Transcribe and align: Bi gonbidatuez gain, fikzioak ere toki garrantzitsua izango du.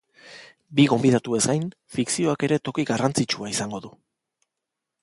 Bi 0.79 0.85
gonbidatuez 0.93 1.41
gain, 1.51 1.67
fikzioak 1.99 2.47
ere 2.49 2.59
toki 2.69 2.87
garrantzitsua 2.93 3.53
izango 3.57 3.85
du. 3.87 3.95